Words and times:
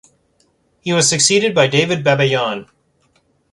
He 0.79 0.91
was 0.93 1.07
succeeded 1.07 1.53
by 1.53 1.67
David 1.67 2.03
Babayan. 2.03 2.67